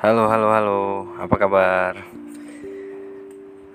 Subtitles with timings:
[0.00, 0.80] Halo, halo, halo.
[1.20, 1.92] Apa kabar?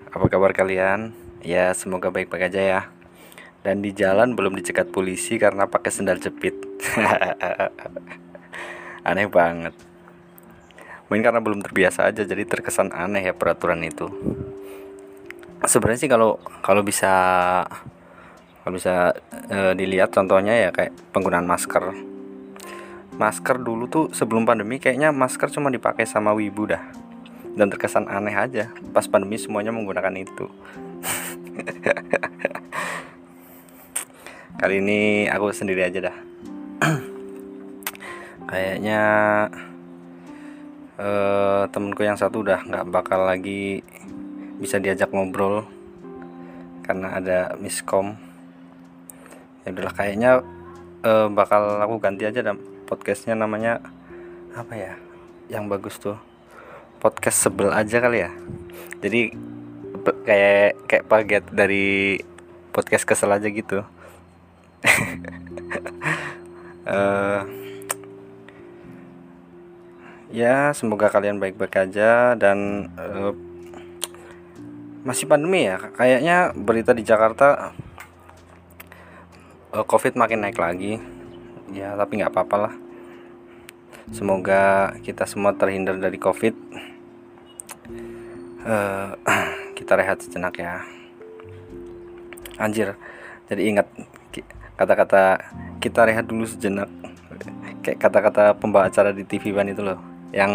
[0.10, 1.13] Apa kabar kalian?
[1.46, 2.82] Ya, semoga baik-baik aja ya.
[3.62, 6.58] Dan di jalan belum dicegat polisi karena pakai sendal jepit.
[9.06, 9.78] aneh banget.
[11.13, 14.10] Mungkin karena belum terbiasa aja jadi terkesan aneh ya peraturan itu.
[15.62, 17.13] Sebenarnya sih kalau kalau bisa
[18.66, 19.13] kalau bisa
[19.45, 22.14] e, dilihat contohnya ya kayak penggunaan masker
[23.15, 26.83] masker dulu tuh sebelum pandemi kayaknya masker cuma dipakai sama wibu dah.
[27.55, 30.51] Dan terkesan aneh aja pas pandemi semuanya menggunakan itu.
[34.59, 36.15] Kali ini aku sendiri aja dah.
[38.51, 39.01] Kayaknya
[40.99, 43.79] uh, temenku yang satu udah nggak bakal lagi
[44.59, 45.63] bisa diajak ngobrol
[46.83, 48.19] karena ada miskom.
[49.63, 50.31] Ya udahlah kayaknya
[51.02, 53.81] uh, bakal aku ganti aja dah podcastnya namanya
[54.53, 54.94] apa ya
[55.50, 56.17] yang bagus tuh
[57.05, 58.31] podcast sebel aja kali ya.
[59.02, 59.30] Jadi
[60.25, 62.17] kayak kayak paget dari
[62.73, 63.86] podcast kesel aja gitu.
[66.86, 67.41] Uh,
[70.41, 73.33] ya semoga kalian baik-baik aja dan uh,
[75.06, 75.78] masih pandemi ya.
[75.94, 77.69] Kayaknya berita di Jakarta
[79.78, 81.14] uh, covid makin naik lagi
[81.73, 82.73] ya tapi nggak apa-apa lah.
[84.13, 86.53] Semoga kita semua terhindar dari covid.
[88.66, 89.13] Uh,
[89.77, 90.85] kita rehat sejenak ya.
[92.61, 92.97] Anjir
[93.45, 93.88] jadi ingat
[94.73, 95.38] kata-kata
[95.77, 96.89] kita rehat dulu sejenak.
[97.85, 100.02] Kayak kata-kata pembawa acara di TV One itu loh
[100.33, 100.52] yang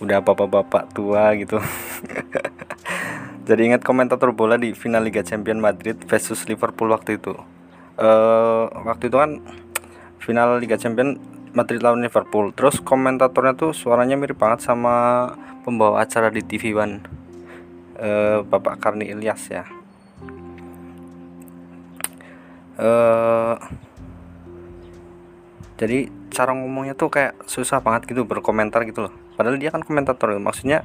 [0.00, 1.60] udah bapak-bapak tua gitu.
[3.48, 7.36] Jadi ingat komentator bola di final Liga Champions Madrid versus Liverpool waktu itu
[7.98, 9.40] uh, waktu itu kan
[10.22, 11.20] final Liga Champions
[11.54, 12.50] Madrid lawan Liverpool.
[12.50, 15.30] Terus komentatornya tuh suaranya mirip banget sama
[15.62, 16.98] pembawa acara di TV One.
[17.94, 19.64] Uh, Bapak Karni Ilyas ya.
[22.74, 23.54] Uh,
[25.78, 29.14] jadi cara ngomongnya tuh kayak susah banget gitu berkomentar gitu loh.
[29.38, 30.82] Padahal dia kan komentator maksudnya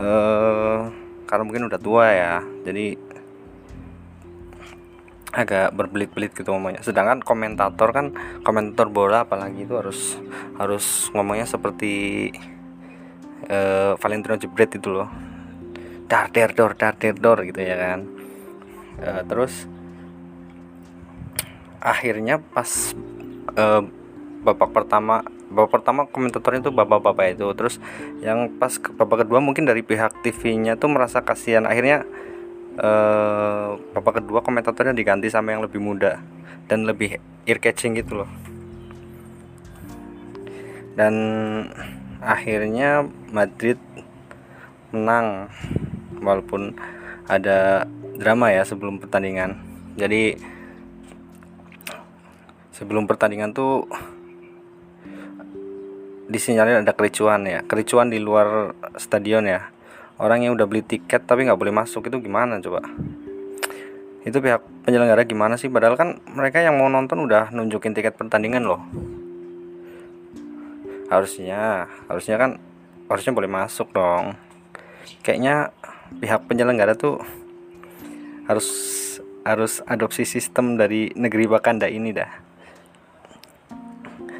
[0.00, 0.88] uh,
[1.28, 2.34] karena mungkin udah tua ya.
[2.64, 3.13] Jadi
[5.34, 6.80] agak berbelit-belit gitu ngomongnya.
[6.86, 8.14] Sedangkan komentator kan
[8.46, 10.16] komentator bola apalagi itu harus
[10.56, 12.30] harus ngomongnya seperti
[13.50, 15.10] uh, Valentino Jebret itu loh.
[16.06, 18.00] Dar der dor dar der dor gitu ya kan.
[19.02, 19.66] Uh, terus
[21.82, 22.94] akhirnya pas
[23.58, 23.82] uh,
[24.46, 27.50] babak pertama babak pertama komentatornya itu bapak-bapak itu.
[27.58, 27.82] Terus
[28.22, 31.66] yang pas babak kedua mungkin dari pihak TV-nya tuh merasa kasihan.
[31.66, 32.06] Akhirnya
[32.78, 36.22] uh, kedua komentatornya diganti sama yang lebih muda
[36.66, 38.30] dan lebih ear catching gitu loh.
[40.94, 41.14] Dan
[42.22, 43.76] akhirnya Madrid
[44.94, 45.50] menang
[46.22, 46.78] walaupun
[47.26, 47.84] ada
[48.14, 49.58] drama ya sebelum pertandingan.
[49.98, 50.38] Jadi
[52.74, 53.86] sebelum pertandingan tuh
[56.26, 59.68] disinyalir ada kericuan ya kericuan di luar stadion ya
[60.18, 62.84] orang yang udah beli tiket tapi nggak boleh masuk itu gimana coba?
[64.24, 65.68] Itu pihak penyelenggara gimana sih?
[65.68, 68.80] Padahal kan mereka yang mau nonton udah nunjukin tiket pertandingan loh.
[71.12, 72.50] Harusnya harusnya kan
[73.10, 74.38] harusnya boleh masuk dong.
[75.20, 75.74] Kayaknya
[76.20, 77.20] pihak penyelenggara tuh
[78.48, 78.68] harus
[79.44, 82.32] harus adopsi sistem dari negeri Wakanda ini dah.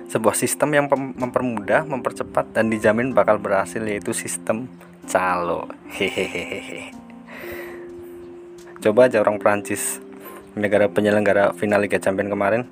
[0.08, 4.70] Sebuah sistem yang mempermudah, mempercepat dan dijamin bakal berhasil yaitu sistem
[5.06, 5.68] calo.
[5.88, 7.04] Hehehe
[8.84, 9.96] coba aja orang Prancis
[10.52, 12.68] negara penyelenggara final Liga Champions kemarin.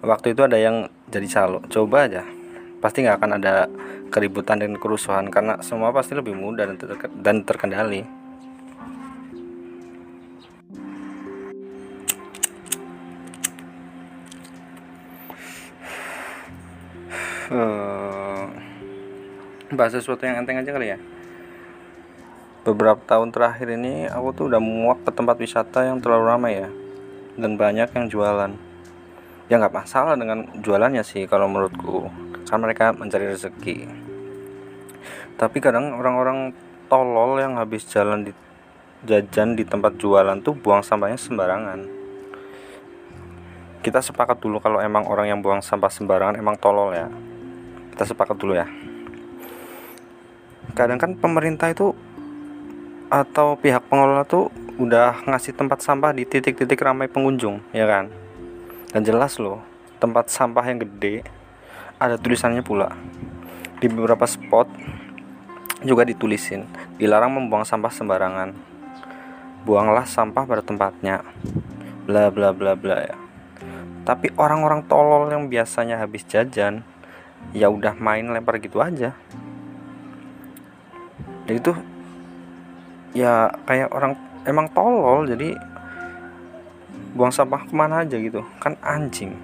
[0.00, 1.60] Waktu itu ada yang jadi calo.
[1.68, 2.24] Coba aja.
[2.80, 3.68] Pasti nggak akan ada
[4.08, 6.88] keributan dan kerusuhan karena semua pasti lebih mudah dan, ter
[7.20, 8.02] dan terkendali.
[17.52, 18.48] Uh,
[19.76, 20.98] bahas sesuatu yang enteng aja kali ya
[22.62, 26.68] beberapa tahun terakhir ini aku tuh udah muak ke tempat wisata yang terlalu ramai ya.
[27.34, 28.52] Dan banyak yang jualan.
[29.50, 32.06] Ya nggak masalah dengan jualannya sih kalau menurutku.
[32.46, 33.90] Kan mereka mencari rezeki.
[35.34, 36.54] Tapi kadang orang-orang
[36.86, 38.32] tolol yang habis jalan di
[39.02, 41.80] jajan di tempat jualan tuh buang sampahnya sembarangan.
[43.82, 47.10] Kita sepakat dulu kalau emang orang yang buang sampah sembarangan emang tolol ya.
[47.90, 48.70] Kita sepakat dulu ya.
[50.78, 51.90] Kadang kan pemerintah itu
[53.12, 54.48] atau pihak pengelola tuh
[54.80, 58.08] udah ngasih tempat sampah di titik-titik ramai pengunjung ya kan?
[58.88, 59.60] Dan jelas loh
[60.00, 61.20] tempat sampah yang gede
[62.00, 62.96] ada tulisannya pula.
[63.76, 64.64] Di beberapa spot
[65.84, 66.64] juga ditulisin
[66.96, 68.56] dilarang membuang sampah sembarangan.
[69.68, 71.20] Buanglah sampah pada tempatnya.
[72.08, 73.16] Bla bla bla bla ya.
[74.08, 76.80] Tapi orang-orang tolol yang biasanya habis jajan
[77.52, 79.12] ya udah main lempar gitu aja.
[81.44, 81.91] Jadi itu
[83.12, 84.16] ya kayak orang
[84.48, 85.56] emang tolol jadi
[87.12, 88.40] buang sampah ke mana aja gitu.
[88.58, 89.36] Kan anjing.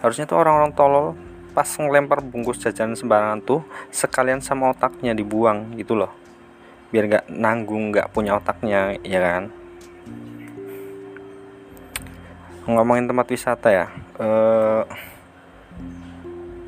[0.00, 1.06] Harusnya tuh orang-orang tolol
[1.50, 3.60] pas ngelempar bungkus jajanan sembarangan tuh
[3.90, 6.12] sekalian sama otaknya dibuang gitu loh.
[6.88, 9.44] Biar nggak nanggung nggak punya otaknya ya kan?
[12.70, 13.86] Ngomongin tempat wisata ya
[14.20, 14.82] eh,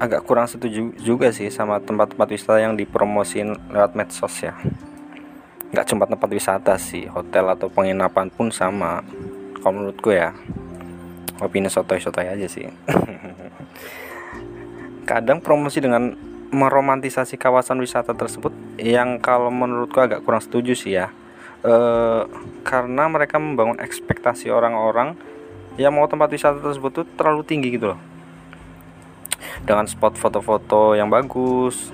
[0.02, 4.58] agak kurang setuju juga sih sama tempat-tempat wisata yang dipromosin lewat medsos ya.
[5.70, 9.06] Nggak cuma tempat wisata sih hotel atau penginapan pun sama.
[9.62, 10.34] Kalau menurutku ya
[11.38, 12.66] opini sotoy-sotoy aja sih.
[15.10, 16.18] Kadang promosi dengan
[16.50, 18.50] meromantisasi kawasan wisata tersebut
[18.82, 21.14] yang kalau menurutku agak kurang setuju sih ya.
[21.62, 21.74] E,
[22.66, 25.14] karena mereka membangun ekspektasi orang-orang
[25.78, 28.11] yang mau tempat wisata tersebut tuh terlalu tinggi gitu loh
[29.64, 31.90] dengan spot foto-foto yang bagus.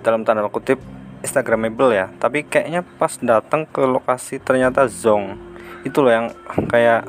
[0.00, 0.78] Dalam tanda kutip
[1.20, 2.06] instagramable ya.
[2.16, 5.38] Tapi kayaknya pas datang ke lokasi ternyata zong
[5.86, 6.26] itu loh yang
[6.66, 7.06] kayak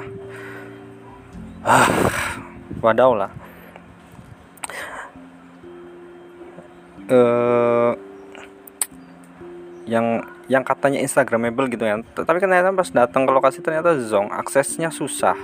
[2.86, 3.32] wadaw lah.
[7.08, 7.96] Uh,
[9.88, 14.92] yang yang katanya instagramable gitu ya tapi ternyata pas datang ke lokasi ternyata zong aksesnya
[14.92, 15.36] susah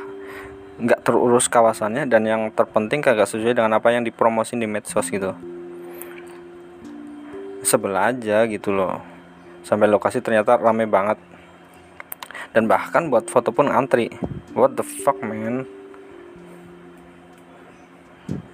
[0.83, 5.31] nggak terurus kawasannya dan yang terpenting kagak sesuai dengan apa yang dipromosin di medsos gitu.
[7.63, 8.99] Sebelah aja gitu loh.
[9.63, 11.15] Sampai lokasi ternyata rame banget.
[12.51, 14.11] Dan bahkan buat foto pun antri
[14.51, 15.63] what the fuck man?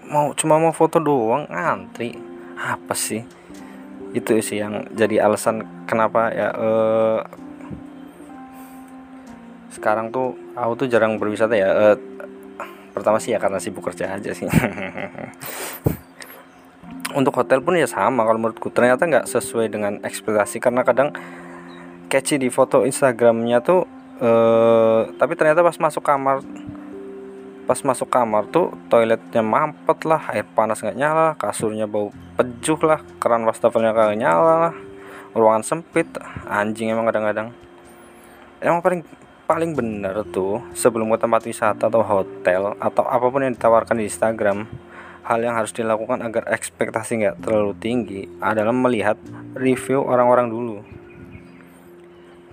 [0.05, 2.13] Mau cuma mau foto doang antri
[2.53, 3.25] apa sih?
[4.13, 7.48] Itu sih yang jadi alasan kenapa ya uh,
[9.79, 11.95] sekarang tuh aku tuh jarang berwisata ya uh,
[12.91, 14.43] pertama sih ya karena sibuk kerja aja sih.
[17.19, 18.69] Untuk hotel pun ya sama kalau menurutku.
[18.69, 21.15] Ternyata nggak sesuai dengan ekspektasi karena kadang
[22.11, 23.87] catchy di foto Instagramnya tuh
[24.19, 26.43] uh, tapi ternyata pas masuk kamar
[27.63, 33.05] pas masuk kamar tuh toiletnya mampet lah air panas nggak nyala kasurnya bau pejuh lah
[33.21, 34.73] keran wastafelnya kagak nyala lah
[35.33, 36.07] ruangan sempit.
[36.49, 37.53] Anjing emang kadang-kadang.
[38.59, 39.01] Emang paling
[39.49, 44.05] paling bener tuh sebelum ke tempat wisata atau hotel atau apa pun yang ditawarkan di
[44.05, 44.69] Instagram
[45.25, 49.17] hal yang harus dilakukan agar ekspektasi nggak terlalu tinggi adalah melihat
[49.57, 50.77] review orang-orang dulu.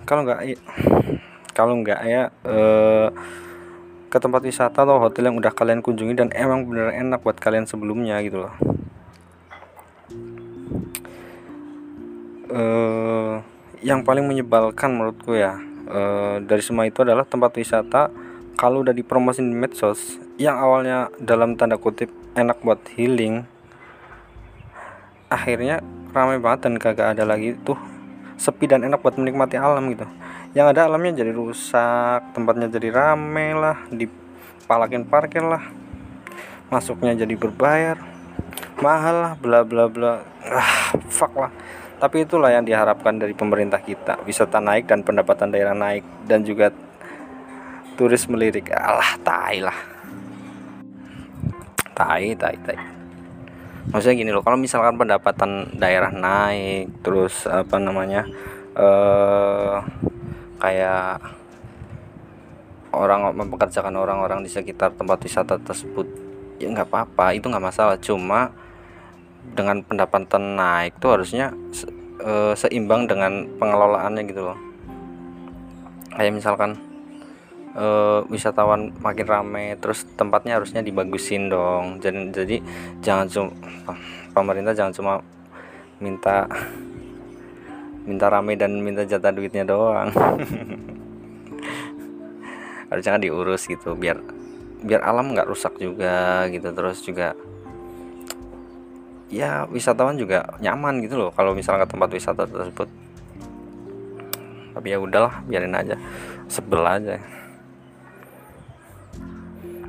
[0.09, 0.57] Kalau nggak
[1.53, 3.07] kalau nggak ya eh,
[4.09, 7.69] ke tempat wisata atau hotel yang udah kalian kunjungi dan emang bener enak buat kalian
[7.69, 8.53] sebelumnya gitu loh.
[12.47, 13.43] Uh,
[13.83, 18.11] yang paling menyebalkan menurutku ya uh, dari semua itu adalah tempat wisata.
[18.57, 23.45] Kalau udah dipromosin di medsos yang awalnya dalam tanda kutip enak buat healing
[25.27, 25.83] akhirnya
[26.15, 27.77] ramai banget dan kagak ada lagi tuh
[28.37, 30.05] sepi dan enak buat menikmati alam gitu.
[30.55, 35.61] Yang ada alamnya jadi rusak tempatnya jadi rame lah dipalakin parkir lah
[36.73, 37.97] masuknya jadi berbayar
[38.81, 40.25] mahal lah bla bla bla.
[40.47, 41.51] Ah fuck lah
[41.97, 44.21] tapi itulah yang diharapkan dari pemerintah kita.
[44.21, 46.05] Wisata naik dan pendapatan daerah naik.
[46.29, 46.69] Dan juga
[47.97, 48.69] turis melirik.
[48.69, 49.77] Alah tai lah.
[51.97, 52.77] Tai tai tai.
[53.89, 58.27] Maksudnya gini loh kalau misalkan pendapatan daerah naik terus apa namanya
[58.75, 59.79] eh
[60.59, 61.23] kayak
[62.91, 66.03] orang mempekerjakan orang-orang di sekitar tempat wisata tersebut
[66.59, 67.97] ya nggak apa-apa itu nggak masalah.
[67.97, 68.51] Cuma
[69.53, 71.53] dengan pendapatan naik tuh harusnya
[72.21, 74.57] e, seimbang dengan pengelolaannya gitu loh.
[76.13, 76.71] Kayak misalkan
[77.77, 77.85] e,
[78.27, 82.01] wisatawan makin rame terus tempatnya harusnya dibagusin dong.
[82.01, 82.55] Jadi jadi
[83.01, 83.49] jangan cuma
[84.33, 85.13] pemerintah jangan cuma
[85.97, 86.45] minta
[88.07, 90.09] minta rame dan minta jatah duitnya doang.
[92.87, 94.15] Harusnya kan diurus gitu biar
[94.79, 96.71] biar alam nggak rusak juga gitu.
[96.71, 97.35] Terus juga
[99.27, 102.87] ya wisatawan juga nyaman gitu loh kalau misalnya ke tempat wisata tersebut.
[104.77, 105.95] Tapi ya udahlah biarin aja.
[106.47, 107.19] Sebel aja.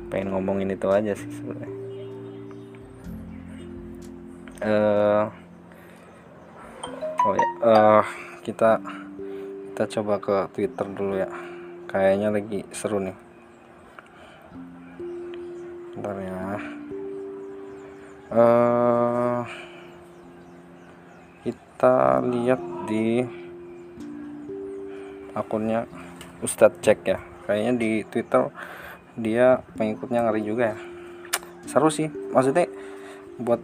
[0.09, 1.77] Pengen ngomongin itu aja sih sebenarnya.
[4.59, 5.23] Uh,
[7.23, 8.03] oh ya uh,
[8.43, 8.83] kita
[9.71, 11.29] kita coba ke Twitter dulu ya.
[11.87, 13.28] Kayaknya lagi seru nih
[18.33, 19.41] uh,
[21.45, 23.23] kita lihat di
[25.33, 25.85] akunnya
[26.43, 27.19] Ustadz Cek ya.
[27.49, 28.51] Kayaknya di Twitter
[29.19, 30.77] dia pengikutnya ngeri juga ya.
[31.65, 32.09] Seru sih.
[32.31, 32.69] Maksudnya
[33.39, 33.61] buat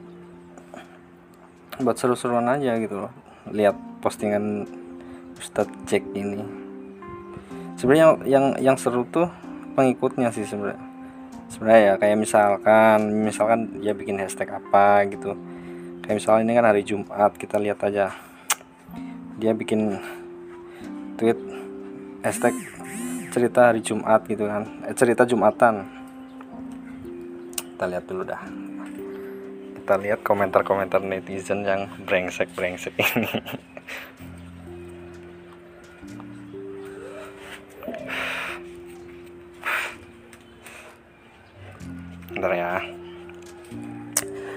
[1.81, 3.13] buat seru-seruan aja gitu loh.
[3.51, 4.65] Lihat postingan
[5.37, 6.41] Ustadz Cek ini.
[7.75, 9.27] Sebenarnya yang yang seru tuh
[9.75, 10.94] pengikutnya sih sebenarnya
[11.49, 15.37] sebenarnya ya kayak misalkan misalkan dia bikin hashtag apa gitu.
[16.05, 18.13] Kayak misalnya ini kan hari Jumat kita lihat aja.
[19.35, 19.99] Dia bikin
[21.19, 21.39] tweet
[22.23, 22.55] hashtag
[23.29, 24.63] cerita hari Jumat gitu kan.
[24.87, 25.85] Eh, cerita Jumatan.
[27.75, 28.41] Kita lihat dulu dah.
[29.75, 33.29] Kita lihat komentar-komentar netizen yang brengsek-brengsek ini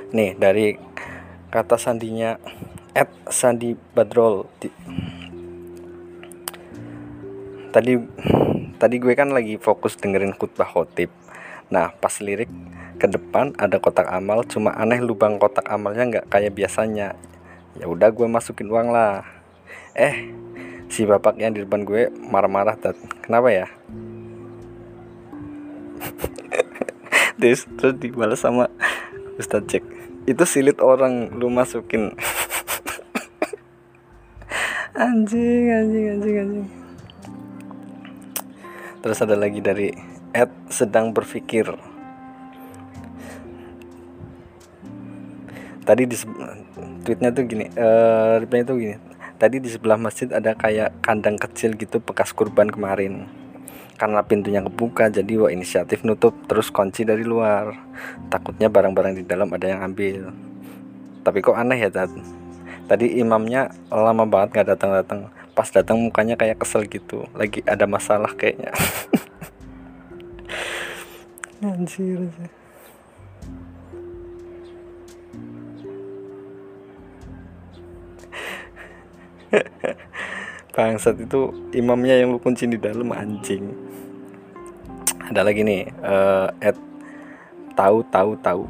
[0.08, 0.80] nih dari
[1.52, 2.40] kata sandinya
[2.96, 4.48] at Sandi Badrol.
[7.68, 7.92] Tadi
[8.80, 11.12] tadi gue kan lagi fokus dengerin khutbah khotib.
[11.68, 12.48] Nah pas lirik
[12.98, 17.14] ke depan ada kotak amal cuma aneh lubang kotak amalnya nggak kayak biasanya.
[17.76, 19.22] Ya udah gue masukin uang lah.
[19.92, 20.32] Eh
[20.88, 22.80] si bapak yang di depan gue marah-marah
[23.20, 23.66] kenapa ya?
[27.38, 28.66] Terus terus dibalas sama
[29.38, 29.97] Ustadz cek
[30.28, 32.12] itu silit orang lu masukin.
[34.92, 36.68] Anjing anjing anjing anjing.
[39.00, 39.88] Terus ada lagi dari
[40.36, 41.72] Ed sedang berpikir.
[45.88, 46.16] Tadi di
[47.08, 49.00] tweetnya tuh gini uh, reply tuh gini.
[49.40, 53.30] Tadi di sebelah masjid ada kayak kandang kecil gitu bekas kurban kemarin
[53.98, 57.74] karena pintunya kebuka jadi wah inisiatif nutup terus kunci dari luar.
[58.30, 60.30] Takutnya barang-barang di dalam ada yang ambil.
[61.26, 62.14] Tapi kok aneh ya Tad?
[62.88, 65.28] tadi imamnya lama banget nggak datang-datang.
[65.52, 67.26] Pas datang mukanya kayak kesel gitu.
[67.34, 68.70] Lagi ada masalah kayaknya.
[71.58, 72.30] Anjir
[80.78, 83.87] bangsat itu imamnya yang lu kunci di dalam anjing
[85.28, 86.76] ada lagi nih uh, at
[87.76, 88.64] tahu tahu tahu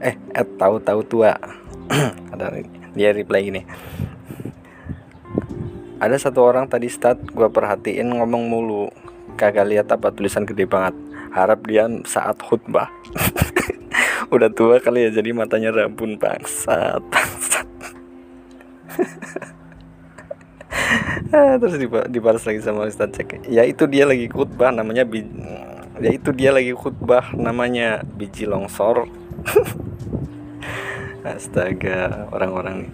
[0.00, 1.34] eh at tahu tahu tua.
[2.32, 2.60] Ada
[2.92, 3.62] dia reply ini
[5.98, 8.86] ada satu orang tadi start gue perhatiin ngomong mulu.
[9.34, 10.94] Kagak lihat apa tulisan gede banget.
[11.34, 12.86] Harap dia saat khutbah.
[14.34, 17.68] Udah tua kali ya jadi matanya rabun bangsat bangsat
[21.30, 21.76] terus
[22.08, 25.24] dibalas lagi sama Ustaz Cek ya itu dia lagi khutbah namanya bi
[25.98, 29.10] ya itu dia lagi khutbah namanya biji longsor.
[31.26, 32.86] Astaga orang-orang.
[32.86, 32.92] Nih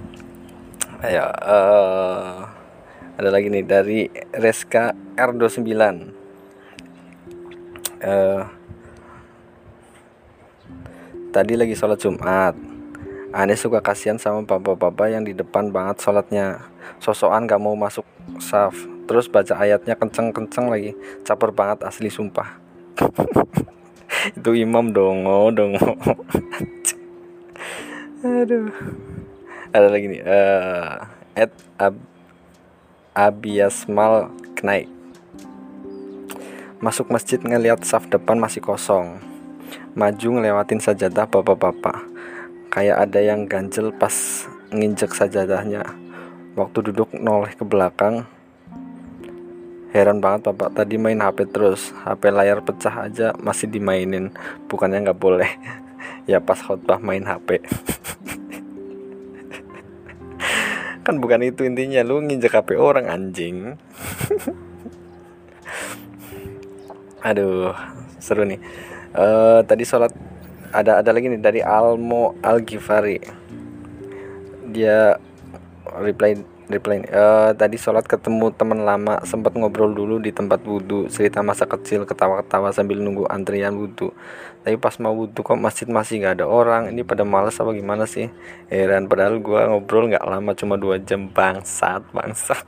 [1.05, 2.49] ayo uh,
[3.21, 4.00] ada lagi nih dari
[4.33, 5.76] Reska R29.
[8.05, 8.43] Uh,
[11.33, 12.74] tadi lagi sholat Jumat
[13.35, 16.71] Aneh suka kasihan sama bapak-bapak yang di depan banget sholatnya.
[17.03, 18.07] Sosokan gak mau masuk
[18.38, 18.79] saf.
[19.11, 20.95] Terus baca ayatnya kenceng-kenceng lagi.
[21.26, 22.62] Caper banget asli sumpah.
[24.38, 25.99] Itu imam dongo dongo.
[28.23, 28.71] Aduh.
[29.75, 31.03] Ada lagi nih uh,
[31.35, 31.99] Ed Ab
[33.19, 34.87] Abiasmal Knaik.
[36.79, 39.19] Masuk masjid ngeliat saf depan masih kosong.
[39.99, 42.13] Maju ngelewatin sajadah bapak-bapak
[42.75, 44.11] kayak ada yang ganjel pas
[44.75, 45.87] nginjek sajadahnya.
[46.59, 48.26] Waktu duduk noleh ke belakang
[49.95, 51.95] heran banget bapak tadi main HP terus.
[52.02, 54.35] HP layar pecah aja masih dimainin.
[54.66, 55.52] Bukannya nggak boleh.
[56.25, 57.61] Ya pas khotbah main HP
[61.04, 63.76] kan bukan itu intinya lu nginjek HP orang anjing.
[67.28, 67.76] Aduh
[68.16, 68.57] seru nih.
[69.12, 70.16] Uh, tadi sholat
[70.75, 73.23] ada ada lagi nih dari Almo Al Ghifari
[74.75, 75.14] dia
[76.02, 76.35] reply
[76.66, 81.69] reply uh, tadi sholat ketemu teman lama sempat ngobrol dulu di tempat wudhu cerita masa
[81.69, 84.16] kecil ketawa-ketawa sambil nunggu antrian wudhu.
[84.64, 86.88] Tapi pas mau wudhu kok masjid masih nggak ada orang.
[86.88, 88.33] Ini pada males apa gimana sih?
[88.73, 91.28] Heran padahal gua ngobrol nggak lama cuma dua jam.
[91.28, 92.64] Bangsat bangsat.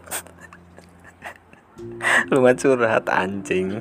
[2.32, 3.80] Lu curhat anjing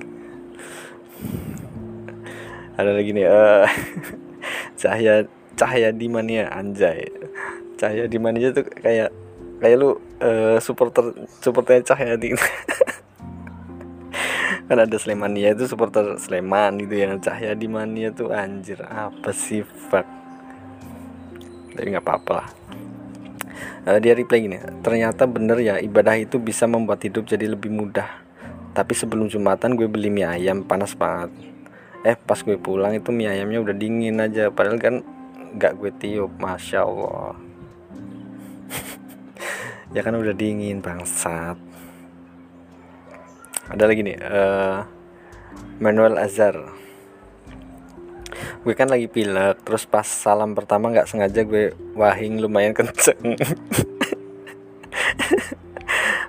[2.75, 3.63] ada lagi nih uh,
[4.79, 5.24] cahaya
[5.55, 7.08] cahaya di mana anjay.
[7.79, 9.12] Cahaya di mana tuh kayak
[9.63, 12.36] kayak lu uh, supporter supporter cahaya di
[14.65, 19.62] kan ada Slemania itu supporter Sleman gitu yang Cahya di Mania tuh anjir apa sih
[19.62, 20.08] fuck.
[21.75, 22.48] Tapi nggak apa-apa lah.
[23.86, 28.10] Uh, dia reply gini ternyata bener ya ibadah itu bisa membuat hidup jadi lebih mudah.
[28.75, 31.54] Tapi sebelum jumatan gue beli mie ayam panas banget
[32.05, 34.53] eh pas gue pulang itu mie ayamnya udah dingin aja.
[34.53, 35.01] Padahal kan
[35.57, 37.33] nggak gue tiup masya allah.
[39.95, 41.55] Ya kan udah dingin bangsat.
[43.71, 44.83] Ada lagi nih uh,
[45.79, 46.53] Manuel Azhar.
[48.62, 53.38] Gue kan lagi pilek terus pas salam pertama nggak sengaja gue wahing lumayan kenceng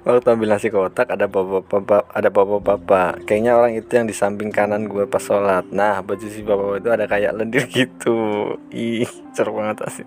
[0.07, 3.27] waktu ambil nasi kotak ada bapak-bapak ada bapak-bapak.
[3.27, 5.67] Kayaknya orang itu yang di samping kanan gue pas sholat.
[5.75, 8.55] Nah baju si bapak itu ada kayak lendir gitu.
[8.71, 10.07] Ih ceruk banget asik.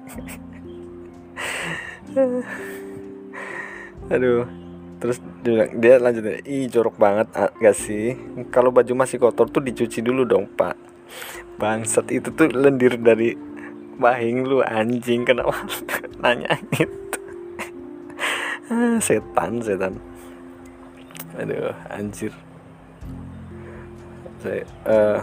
[4.15, 4.47] Aduh
[4.99, 8.15] terus dia, dia lanjut ih jorok banget ah, gak sih?
[8.51, 10.79] Kalau baju masih kotor tuh dicuci dulu dong pak.
[11.59, 13.35] Bangsat itu tuh lendir dari
[13.99, 15.55] bahing lu anjing kenapa?
[16.23, 17.18] Nanya gitu
[18.69, 19.97] ah, setan setan.
[21.37, 22.33] Aduh anjir.
[24.39, 25.19] Saya uh,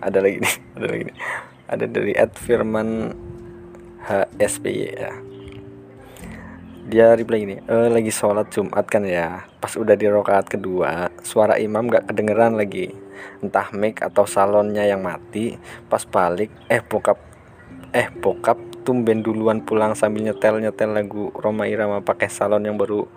[0.00, 1.18] ada lagi nih ada lagi nih.
[1.66, 3.10] Ada dari Ed Firman
[4.06, 5.12] HSPY ya.
[6.86, 9.42] Dia reply gini e, lagi sholat Jumat kan ya?
[9.58, 12.94] Pas udah di rokaat kedua suara imam gak kedengeran lagi.
[13.42, 15.58] Entah mic atau salonnya yang mati
[15.90, 17.18] pas balik eh bokap
[17.90, 23.10] eh bokap tumben duluan pulang sambil nyetel nyetel lagu Roma Irama pakai salon yang baru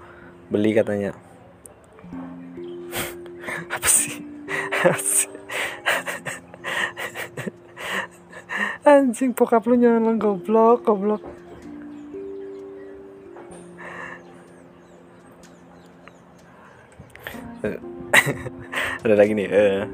[0.49, 1.13] beli katanya.
[3.77, 4.25] Apa sih?
[8.89, 11.21] Anjing bokap lu nyala goblok goblok.
[19.05, 19.85] Ada lagi nih uh,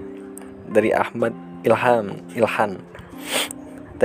[0.72, 1.36] dari Ahmad
[1.68, 2.95] Ilham Ilhan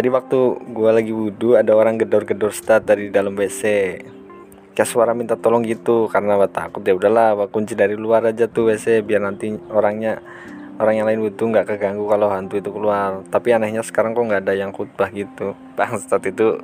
[0.00, 3.60] tadi waktu gue lagi wudhu ada orang gedor-gedor stat dari dalam WC
[4.72, 9.04] kayak suara minta tolong gitu karena takut ya udahlah kunci dari luar aja tuh WC
[9.04, 10.24] biar nanti orangnya
[10.80, 13.20] orang yang lain wudhu nggak keganggu kalau hantu itu keluar.
[13.28, 15.52] Tapi anehnya sekarang kok nggak ada yang khutbah gitu.
[15.76, 16.56] Bang stat itu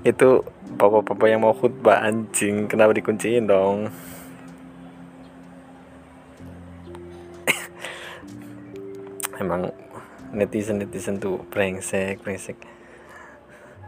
[0.00, 0.40] itu
[0.80, 2.72] bapak-bapak yang mau khutbah anjing.
[2.72, 3.92] Kenapa dikunciin dong?
[9.44, 9.68] Emang
[10.36, 12.60] netizen netizen tuh brengsek brengsek.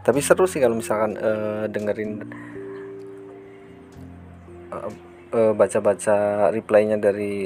[0.01, 2.25] Tapi seru sih kalau misalkan uh, dengerin
[4.73, 4.89] uh,
[5.37, 7.45] uh, baca-baca reply-nya dari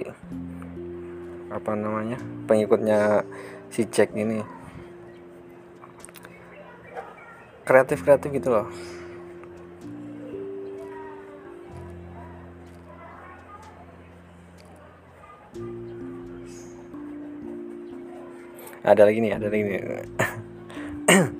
[1.52, 3.28] apa namanya pengikutnya
[3.68, 4.40] si Jack ini.
[7.68, 8.68] Kreatif kreatif gitu loh
[18.84, 19.80] ada lagi nih ada lagi nih.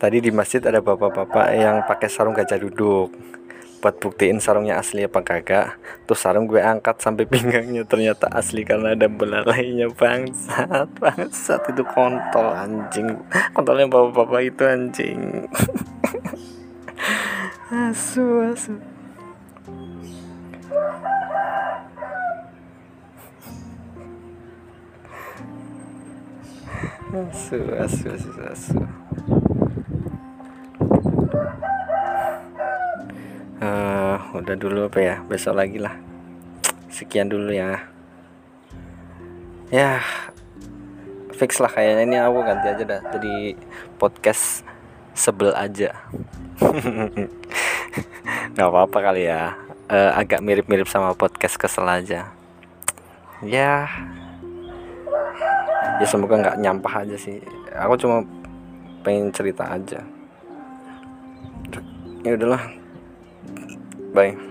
[0.00, 3.10] Tadi di masjid ada bapak-bapak yang pakai sarung gajah duduk.
[3.82, 7.82] Buat buktiin sarungnya asli apa kagak terus sarung gue angkat sampai pinggangnya.
[7.82, 10.88] Ternyata asli karena ada belalainya bangsat.
[11.02, 13.18] Bangsat itu kontol anjing.
[13.50, 15.20] Kontolnya bapak-bapak itu anjing.
[17.70, 18.89] Asu asu
[27.10, 27.58] asu
[28.46, 28.78] asu
[33.58, 35.16] uh, udah dulu apa ya?
[35.26, 35.98] Besok lagi lah.
[36.86, 37.82] Sekian dulu ya.
[39.74, 40.02] Ya
[41.34, 42.06] fix lah kayaknya.
[42.06, 43.00] Ini aku ganti aja dah.
[43.14, 43.58] Jadi
[43.98, 44.62] podcast
[45.14, 45.90] sebel aja.
[48.54, 49.58] Nggak apa-apa kali ya.
[49.90, 52.30] Uh, agak mirip-mirip sama podcast kesel aja.
[53.42, 53.90] Ya
[56.00, 57.38] ya semoga nggak nyampah aja sih.
[57.76, 58.24] Aku cuma
[59.04, 60.00] pengen cerita aja.
[62.24, 62.64] Ya udahlah.
[64.10, 64.49] Bye